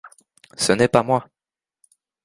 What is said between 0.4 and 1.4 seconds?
Ce n’est pas moi!…